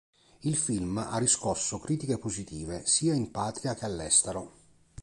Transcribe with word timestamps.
Il 0.39 0.55
film 0.55 0.97
ha 0.97 1.15
riscosso 1.19 1.77
critiche 1.79 2.17
positive 2.17 2.87
sia 2.87 3.13
in 3.13 3.29
patria 3.29 3.75
che 3.75 3.85
all'estero. 3.85 4.51